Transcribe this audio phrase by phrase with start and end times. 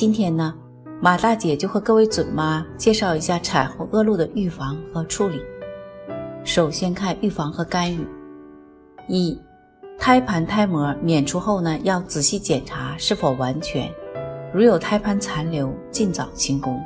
[0.00, 0.54] 今天呢，
[1.00, 5.42] 马大姐就和各位准妈介绍一下产后恶露的预防和处理。
[6.44, 8.06] 首先看预防和干预。
[9.08, 9.36] 一、
[9.98, 13.92] 胎盘胎膜娩出后呢，要仔细检查是否完全，
[14.54, 16.80] 如有胎盘残留，尽早清宫。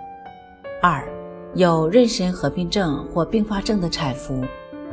[0.80, 1.06] 二、
[1.52, 4.42] 有妊娠合并症或并发症的产妇，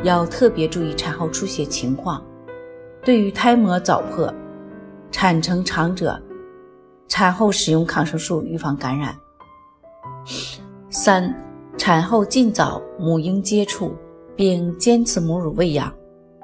[0.03, 2.21] 要特别注意产后出血情况。
[3.01, 4.29] 对于胎膜早破、
[5.09, 6.21] 产程长者。
[7.09, 9.13] 产后使用抗生素预防感染。
[10.89, 11.35] 三、
[11.77, 13.93] 产后尽早母婴接触
[14.35, 15.91] 并坚持母乳喂养，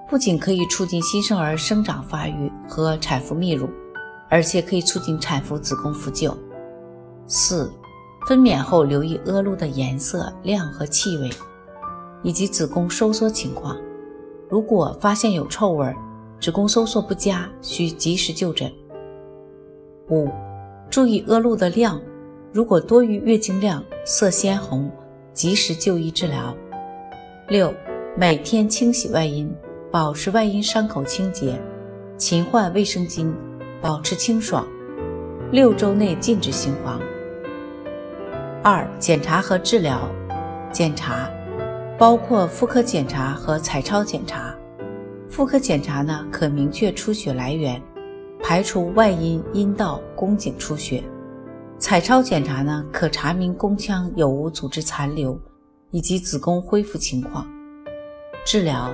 [0.10, 3.70] 不仅可以促进新生儿生长发育和产妇泌乳，
[4.30, 6.36] 而且可以促进产妇子宫复旧。
[7.28, 7.72] 四、
[8.28, 11.30] 分娩后留意恶露的颜色、量和气味，
[12.24, 13.78] 以及子宫收缩情况。
[14.50, 15.96] 如果发现有臭味、
[16.40, 18.72] 子宫收缩不佳，需及时就诊。
[20.10, 20.30] 五。
[20.90, 22.02] 注意恶露的量，
[22.52, 24.90] 如果多于月经量、色鲜红，
[25.34, 26.56] 及时就医治疗。
[27.50, 27.74] 六、
[28.16, 29.54] 每天清洗外阴，
[29.92, 31.60] 保持外阴伤口清洁，
[32.18, 33.34] 勤换卫生巾，
[33.82, 34.66] 保持清爽。
[35.52, 37.00] 六周内禁止行房。
[38.64, 40.10] 二、检查和治疗。
[40.72, 41.30] 检查
[41.98, 44.54] 包括妇科检查和彩超检查。
[45.30, 47.82] 妇科检查呢，可明确出血来源。
[48.48, 51.04] 排除外阴、阴道、宫颈出血。
[51.80, 55.36] 彩超检查呢，可查明宫腔有无组织残留，
[55.90, 57.44] 以及子宫恢复情况。
[58.46, 58.94] 治疗，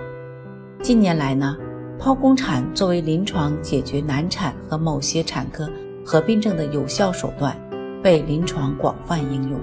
[0.81, 1.57] 近年来呢，
[1.99, 5.69] 剖宫产作为临床解决难产和某些产科
[6.05, 7.53] 合并症的有效手段，
[8.01, 9.59] 被临床广泛应用，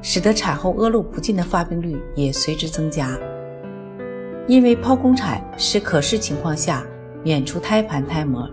[0.00, 3.18] 使得产后恶露不尽的发病率也随之增加。
[4.46, 6.86] 因为剖宫产是可视情况下
[7.22, 8.48] 娩出胎盘胎膜。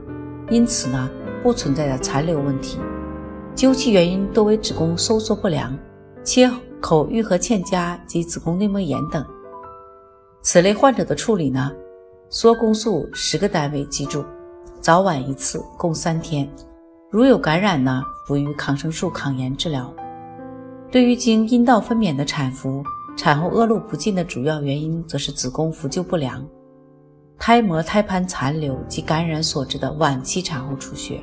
[0.50, 1.10] 因此呢，
[1.42, 2.78] 不存在的残留问题，
[3.56, 5.76] 究其原因多为子宫收缩不良、
[6.24, 9.26] 切口愈合欠佳及子宫内膜炎等。
[10.42, 11.72] 此类患者的处理呢，
[12.30, 14.24] 缩宫术十个单位，记住，
[14.80, 16.48] 早晚一次，共三天。
[17.10, 19.92] 如有感染呢，辅以抗生素抗炎治疗。
[20.92, 22.84] 对于经阴道分娩的产妇，
[23.18, 26.46] 产后恶露不尽的主要原因则是子宫复旧不良。
[27.38, 31.22] 胎膜、胎盘残留及感染所致的晚期产后出血，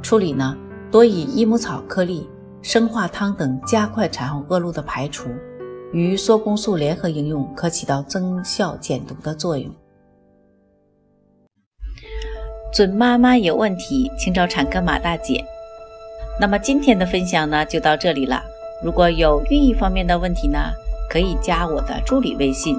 [0.00, 0.56] 处理呢
[0.90, 2.28] 多以益母草颗粒、
[2.62, 5.28] 生化汤等加快产后恶露的排除，
[5.92, 9.70] 与缩宫素联合应用，可起到增效减毒的作用。
[12.72, 15.44] 准妈妈有问题，请找产科马大姐。
[16.40, 18.40] 那么今天的分享呢就到这里了。
[18.82, 20.58] 如果有孕育方面的问题呢，
[21.10, 22.78] 可以加我的助理微信。